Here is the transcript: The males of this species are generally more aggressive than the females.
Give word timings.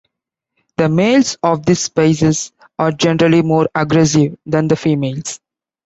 The 0.77 0.89
males 0.89 1.37
of 1.43 1.63
this 1.63 1.83
species 1.83 2.53
are 2.79 2.91
generally 2.91 3.43
more 3.43 3.69
aggressive 3.75 4.35
than 4.47 4.67
the 4.67 4.75
females. 4.75 5.39